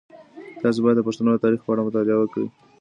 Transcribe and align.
تاسو 0.61 0.79
باید 0.83 0.97
د 0.97 1.01
پښتنو 1.07 1.31
د 1.33 1.41
تاریخ 1.45 1.61
په 1.63 1.71
اړه 1.73 1.85
مطالعه 1.87 2.17
وکړئ. 2.21 2.47